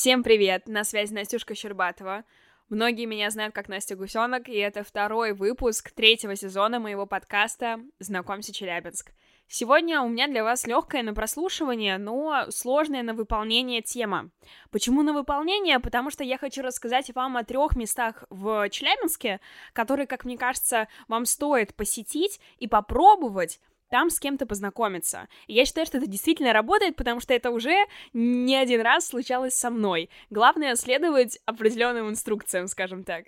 [0.00, 0.66] Всем привет!
[0.66, 2.24] На связи Настюшка Щербатова.
[2.70, 8.50] Многие меня знают как Настя Гусенок, и это второй выпуск третьего сезона моего подкаста «Знакомься,
[8.50, 9.12] Челябинск».
[9.46, 14.30] Сегодня у меня для вас легкое на прослушивание, но сложное на выполнение тема.
[14.70, 15.80] Почему на выполнение?
[15.80, 19.38] Потому что я хочу рассказать вам о трех местах в Челябинске,
[19.74, 25.28] которые, как мне кажется, вам стоит посетить и попробовать, там с кем-то познакомиться.
[25.46, 27.76] И я считаю, что это действительно работает, потому что это уже
[28.12, 30.08] не один раз случалось со мной.
[30.30, 33.26] Главное следовать определенным инструкциям, скажем так.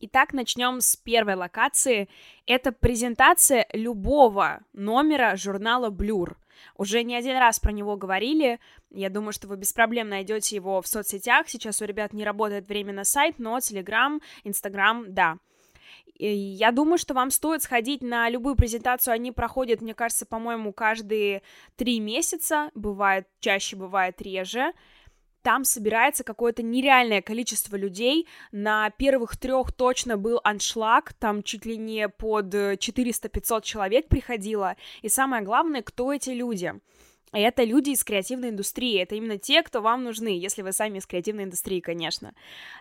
[0.00, 2.08] Итак, начнем с первой локации.
[2.46, 6.36] Это презентация любого номера журнала Blur.
[6.76, 8.60] Уже не один раз про него говорили.
[8.90, 11.48] Я думаю, что вы без проблем найдете его в соцсетях.
[11.48, 15.38] Сейчас у ребят не работает временно сайт, но Telegram, Instagram, да.
[16.18, 19.14] Я думаю, что вам стоит сходить на любую презентацию.
[19.14, 21.42] Они проходят, мне кажется, по-моему, каждые
[21.76, 22.70] три месяца.
[22.74, 24.72] Бывает чаще, бывает реже.
[25.42, 28.26] Там собирается какое-то нереальное количество людей.
[28.50, 31.12] На первых трех точно был аншлаг.
[31.14, 34.76] Там чуть ли не под 400-500 человек приходило.
[35.02, 36.74] И самое главное, кто эти люди?
[37.32, 41.06] Это люди из креативной индустрии, это именно те, кто вам нужны, если вы сами из
[41.06, 42.34] креативной индустрии, конечно.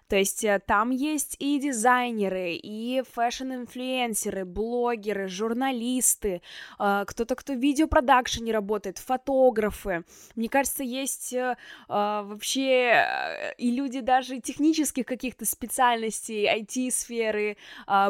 [0.07, 6.41] То есть э, там есть и дизайнеры, и fashion -инфлюенсеры, блогеры, журналисты,
[6.79, 10.03] э, кто-то, кто в видеопродакшене работает, фотографы.
[10.35, 11.55] Мне кажется, есть э,
[11.87, 17.57] вообще и люди даже технических каких-то специальностей, IT-сферы,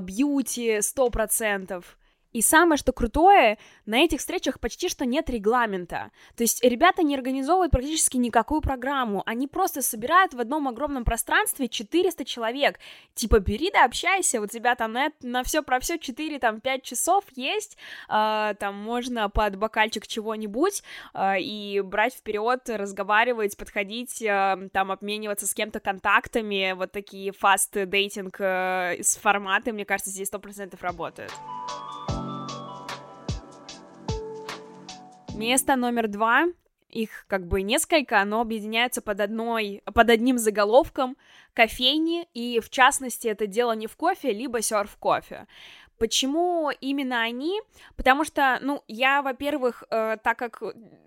[0.01, 1.97] бьюти, сто процентов.
[2.33, 6.11] И самое, что крутое, на этих встречах почти что нет регламента.
[6.35, 9.23] То есть ребята не организовывают практически никакую программу.
[9.25, 12.79] Они просто собирают в одном огромном пространстве 400 человек.
[13.15, 16.83] Типа, бери да общайся, у тебя там на, на все про все 4, там, 5
[16.83, 17.77] часов есть,
[18.09, 20.83] э, там можно под бокальчик чего-нибудь
[21.13, 26.73] э, и брать вперед, разговаривать, подходить, э, там, обмениваться с кем-то контактами.
[26.73, 31.31] Вот такие фаст-дейтинг э, с форматы, мне кажется, здесь 100% работают.
[35.37, 36.47] Место номер два
[36.89, 41.15] их как бы несколько, но объединяются под одной, под одним заголовком
[41.53, 45.45] кофейни, и в частности это дело не в кофе, либо серф кофе.
[45.99, 47.61] Почему именно они?
[47.95, 50.63] Потому что, ну, я, во-первых, э, так как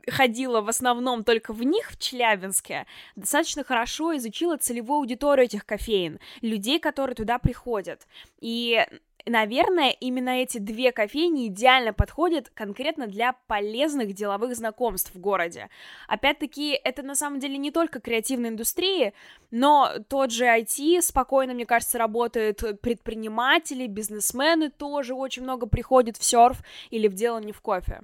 [0.09, 2.87] ходила в основном только в них в Челябинске,
[3.17, 8.07] достаточно хорошо изучила целевую аудиторию этих кофеин, людей, которые туда приходят.
[8.41, 8.85] И
[9.27, 15.69] Наверное, именно эти две кофейни идеально подходят конкретно для полезных деловых знакомств в городе.
[16.09, 19.13] Опять-таки, это на самом деле не только креативная индустрия,
[19.51, 26.25] но тот же IT спокойно, мне кажется, работает, предприниматели, бизнесмены тоже очень много приходят в
[26.25, 26.59] серф
[26.91, 28.03] или в дело не в кофе.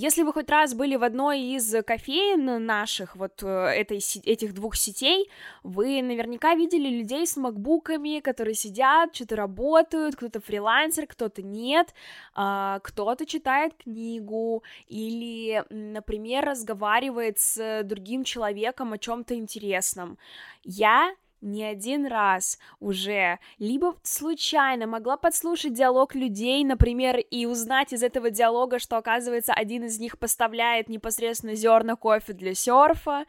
[0.00, 4.76] Если вы хоть раз были в одной из кофеин наших, вот э, этой, этих двух
[4.76, 5.28] сетей,
[5.64, 11.94] вы наверняка видели людей с макбуками, которые сидят, что-то работают, кто-то фрилансер, кто-то нет,
[12.36, 20.16] а, кто-то читает книгу или, например, разговаривает с другим человеком о чем-то интересном.
[20.62, 28.02] Я не один раз уже, либо случайно могла подслушать диалог людей, например, и узнать из
[28.02, 33.24] этого диалога, что, оказывается, один из них поставляет непосредственно зерна кофе для серфа,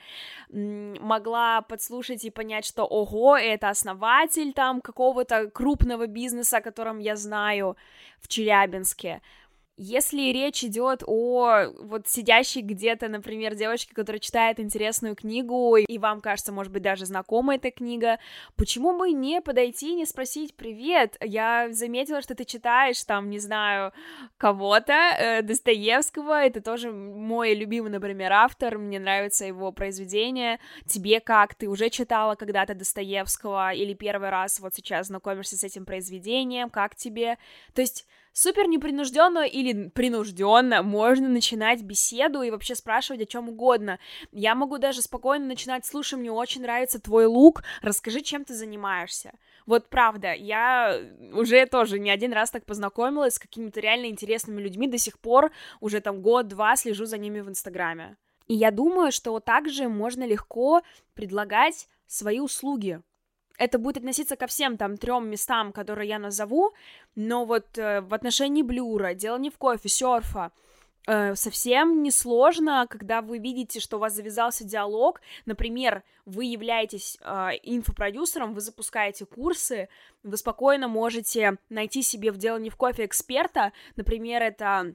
[0.50, 7.16] могла подслушать и понять, что, ого, это основатель там какого-то крупного бизнеса, о котором я
[7.16, 7.78] знаю
[8.20, 9.22] в Челябинске,
[9.82, 16.20] если речь идет о вот сидящей где-то, например, девочке, которая читает интересную книгу, и вам
[16.20, 18.20] кажется, может быть, даже знакома эта книга,
[18.58, 23.40] почему бы не подойти и не спросить «Привет, я заметила, что ты читаешь, там, не
[23.40, 23.94] знаю,
[24.38, 31.56] кого-то, э, Достоевского, это тоже мой любимый, например, автор, мне нравится его произведение, тебе как,
[31.56, 36.96] ты уже читала когда-то Достоевского или первый раз вот сейчас знакомишься с этим произведением, как
[36.96, 37.38] тебе?»
[37.74, 44.00] То есть супер непринужденно или принужденно можно начинать беседу и вообще спрашивать о чем угодно.
[44.32, 49.34] Я могу даже спокойно начинать, слушай, мне очень нравится твой лук, расскажи, чем ты занимаешься.
[49.66, 51.00] Вот правда, я
[51.34, 55.52] уже тоже не один раз так познакомилась с какими-то реально интересными людьми, до сих пор
[55.80, 58.18] уже там год-два слежу за ними в Инстаграме.
[58.48, 60.82] И я думаю, что также можно легко
[61.14, 63.02] предлагать свои услуги,
[63.60, 66.74] это будет относиться ко всем там трем местам, которые я назову,
[67.16, 70.52] но вот э, в отношении блюра, дело не в кофе, серфа,
[71.08, 77.50] э, совсем несложно, когда вы видите, что у вас завязался диалог, например, вы являетесь э,
[77.64, 79.90] инфопродюсером, вы запускаете курсы,
[80.24, 84.94] вы спокойно можете найти себе в дело не в кофе эксперта, например, это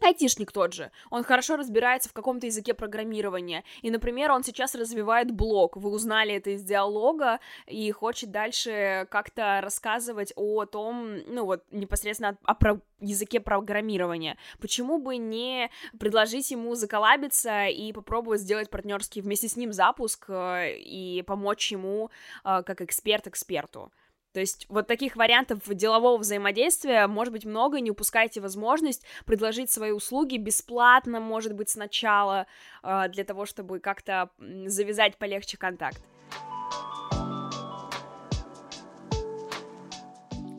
[0.00, 5.30] айтишник тот же, он хорошо разбирается в каком-то языке программирования, и, например, он сейчас развивает
[5.30, 11.64] блог, вы узнали это из диалога, и хочет дальше как-то рассказывать о том, ну вот,
[11.70, 14.36] непосредственно о, о про языке программирования.
[14.60, 20.76] Почему бы не предложить ему заколабиться и попробовать сделать партнерский вместе с ним запуск э,
[20.78, 22.10] и помочь ему
[22.44, 23.92] э, как эксперт эксперту?
[24.34, 29.92] То есть вот таких вариантов делового взаимодействия может быть много, не упускайте возможность предложить свои
[29.92, 32.48] услуги бесплатно, может быть, сначала,
[32.82, 36.02] э, для того, чтобы как-то завязать полегче контакт.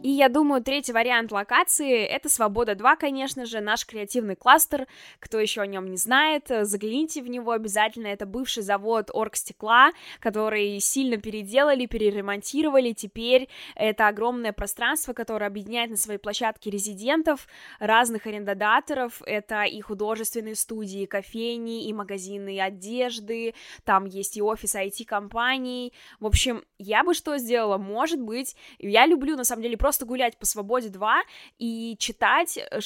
[0.06, 4.86] И я думаю, третий вариант локации— это «Свобода-2», конечно же, наш креативный кластер.
[5.20, 8.06] Кто еще о нем не знает, загляните в него обязательно.
[8.06, 12.94] Это бывший завод оргстекла, который сильно переделали, переремонтировали.
[12.94, 17.48] Теперь это огромное пространство, которое объединяет на своей площадке резидентов,
[17.80, 19.24] разных арендодаторов.
[19.26, 23.56] Это и художественные студии, и кофейни, и магазины одежды.
[23.86, 25.94] Там есть и офис IT-компаний.
[26.20, 27.80] В общем, я бы что сделала?
[27.80, 31.22] Может быть, я люблю, на самом деле, просто просто гулять по свободе 2
[31.58, 32.80] и читать, э,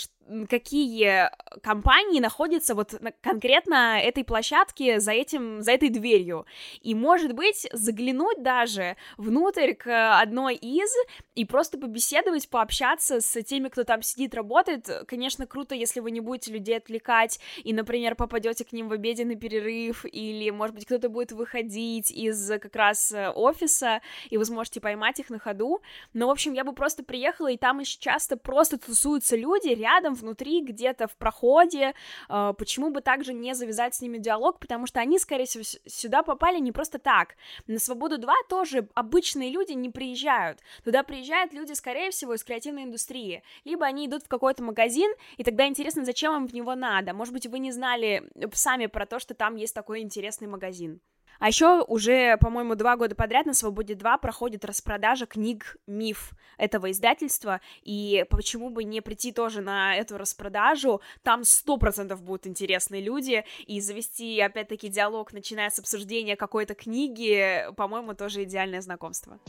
[0.49, 1.29] какие
[1.61, 6.45] компании находятся вот на конкретно этой площадке за этим, за этой дверью.
[6.81, 10.89] И, может быть, заглянуть даже внутрь к одной из
[11.35, 14.89] и просто побеседовать, пообщаться с теми, кто там сидит, работает.
[15.07, 19.35] Конечно, круто, если вы не будете людей отвлекать и, например, попадете к ним в обеденный
[19.35, 24.81] перерыв, или, может быть, кто-то будет выходить из как раз э, офиса, и вы сможете
[24.81, 25.81] поймать их на ходу.
[26.13, 30.15] Но, в общем, я бы просто приехала, и там еще часто просто тусуются люди рядом,
[30.19, 31.93] внутри, где-то в проходе,
[32.29, 36.23] э, почему бы также не завязать с ними диалог, потому что они, скорее всего, сюда
[36.23, 37.35] попали не просто так.
[37.67, 40.59] На Свободу 2 тоже обычные люди не приезжают.
[40.83, 43.43] Туда приезжают люди, скорее всего, из креативной индустрии.
[43.65, 47.13] Либо они идут в какой-то магазин, и тогда интересно, зачем им в него надо.
[47.13, 51.01] Может быть, вы не знали сами про то, что там есть такой интересный магазин.
[51.39, 56.91] А еще уже, по-моему, два года подряд на Свободе 2 проходит распродажа книг «Миф» этого
[56.91, 63.01] издательства, и почему бы не прийти тоже на эту распродажу, там сто процентов будут интересные
[63.01, 69.39] люди, и завести, опять-таки, диалог, начиная с обсуждения какой-то книги, по-моему, тоже идеальное знакомство.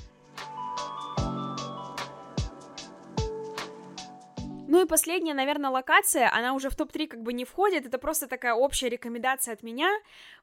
[4.70, 8.28] Ну и последняя, наверное, локация, она уже в топ-3 как бы не входит, это просто
[8.28, 9.90] такая общая рекомендация от меня.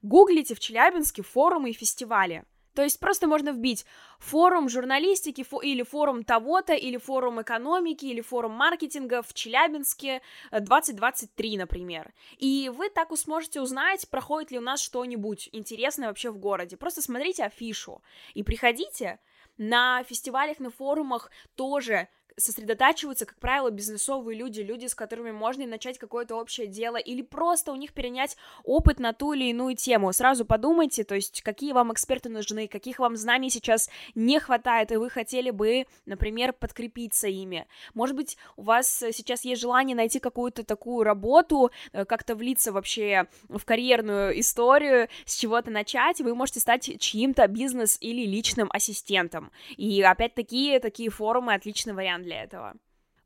[0.02, 2.44] Гуглите в Челябинске форумы и фестивали.
[2.74, 3.86] То есть просто можно вбить
[4.18, 10.20] форум журналистики фо- или форум того-то, или форум экономики, или форум маркетинга в Челябинске
[10.52, 12.12] 2023, э, например.
[12.36, 16.76] И вы так сможете узнать, проходит ли у нас что-нибудь интересное вообще в городе.
[16.76, 18.02] Просто смотрите афишу
[18.34, 19.20] и приходите.
[19.56, 25.98] На фестивалях, на форумах тоже сосредотачиваются, как правило, бизнесовые люди, люди, с которыми можно начать
[25.98, 30.12] какое-то общее дело, или просто у них перенять опыт на ту или иную тему.
[30.12, 34.96] Сразу подумайте, то есть, какие вам эксперты нужны, каких вам знаний сейчас не хватает, и
[34.96, 37.66] вы хотели бы, например, подкрепиться ими.
[37.94, 43.26] Может быть, у вас сейчас есть желание найти какую-то такую работу, э, как-то влиться вообще
[43.48, 49.50] в карьерную историю, с чего-то начать, вы можете стать чьим-то бизнес или личным ассистентом.
[49.76, 52.74] И опять-таки, такие форумы отличный вариант для этого.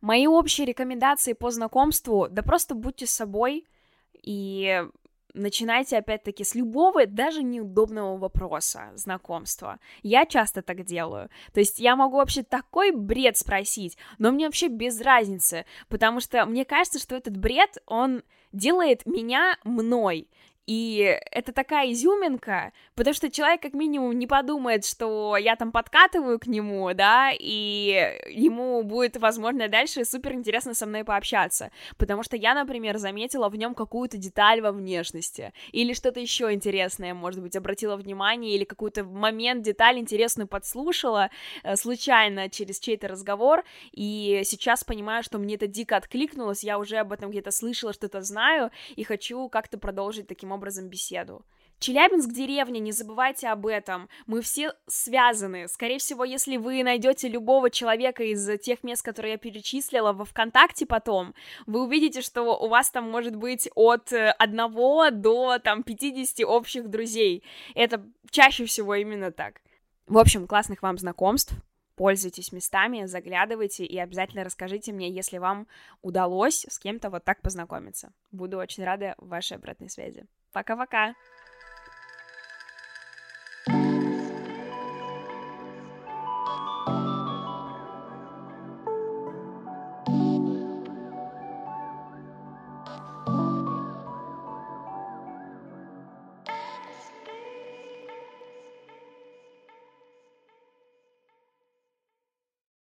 [0.01, 3.67] Мои общие рекомендации по знакомству, да просто будьте собой
[4.23, 4.85] и
[5.35, 9.79] начинайте опять-таки с любого, даже неудобного вопроса знакомства.
[10.03, 11.31] Я часто так делаю.
[11.53, 16.45] То есть я могу вообще такой бред спросить, но мне вообще без разницы, потому что
[16.47, 20.29] мне кажется, что этот бред, он делает меня мной.
[20.67, 26.39] И это такая изюминка, потому что человек как минимум не подумает, что я там подкатываю
[26.39, 32.37] к нему, да, и ему будет, возможно, дальше супер интересно со мной пообщаться, потому что
[32.37, 37.57] я, например, заметила в нем какую-то деталь во внешности, или что-то еще интересное, может быть,
[37.57, 41.31] обратила внимание, или какой-то момент, деталь интересную подслушала
[41.65, 46.99] э, случайно через чей-то разговор, и сейчас понимаю, что мне это дико откликнулось, я уже
[46.99, 51.45] об этом где-то слышала, что-то знаю, и хочу как-то продолжить таким образом беседу.
[51.83, 54.09] Челябинск деревня, не забывайте об этом.
[54.29, 55.67] Мы все связаны.
[55.67, 60.87] Скорее всего, если вы найдете любого человека из тех мест, которые я перечислила во ВКонтакте
[60.87, 61.35] потом,
[61.67, 67.43] вы увидите, что у вас там может быть от одного до там 50 общих друзей.
[67.75, 69.61] Это чаще всего именно так.
[70.07, 71.53] В общем, классных вам знакомств.
[71.97, 75.67] Пользуйтесь местами, заглядывайте и обязательно расскажите мне, если вам
[76.01, 78.13] удалось с кем-то вот так познакомиться.
[78.31, 80.27] Буду очень рада вашей обратной связи.
[80.53, 81.15] Пока-пока!